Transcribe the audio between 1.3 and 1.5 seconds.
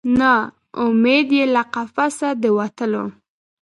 یې